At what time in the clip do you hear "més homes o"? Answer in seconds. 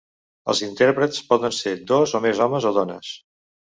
2.27-2.77